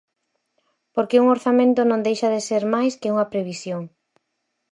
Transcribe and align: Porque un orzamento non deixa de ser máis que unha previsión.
Porque 0.95 1.19
un 1.23 1.27
orzamento 1.35 1.81
non 1.85 2.03
deixa 2.07 2.27
de 2.35 2.41
ser 2.47 2.63
máis 2.75 2.93
que 3.01 3.11
unha 3.13 3.29
previsión. 3.33 3.81